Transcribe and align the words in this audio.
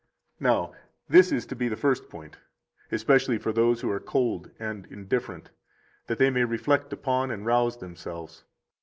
53 0.39 0.43
Now, 0.49 0.73
this 1.09 1.31
is 1.31 1.45
to 1.45 1.55
be 1.55 1.67
the 1.67 1.75
first 1.77 2.09
point, 2.09 2.37
especially 2.91 3.37
for 3.37 3.53
those 3.53 3.81
who 3.81 3.91
are 3.91 3.99
cold 3.99 4.49
and 4.57 4.87
indifferent, 4.87 5.51
that 6.07 6.17
they 6.17 6.31
may 6.31 6.43
reflect 6.43 6.91
upon 6.91 7.29
and 7.29 7.45
rouse 7.45 7.77
themselves. 7.77 8.43